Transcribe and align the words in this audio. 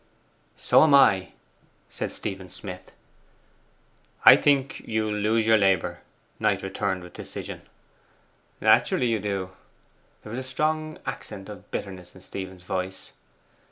'So 0.57 0.81
am 0.81 0.95
I,' 0.95 1.31
said 1.87 2.11
Stephen 2.11 2.49
Smith. 2.49 2.91
'I 4.25 4.35
think 4.37 4.79
you'll 4.79 5.13
lose 5.13 5.45
your 5.45 5.59
labour,' 5.59 6.01
Knight 6.39 6.63
returned 6.63 7.03
with 7.03 7.13
decision. 7.13 7.61
'Naturally 8.59 9.05
you 9.05 9.19
do.' 9.19 9.51
There 10.23 10.31
was 10.31 10.39
a 10.39 10.43
strong 10.43 10.97
accent 11.05 11.49
of 11.49 11.69
bitterness 11.69 12.15
in 12.15 12.21
Stephen's 12.21 12.63
voice. 12.63 13.11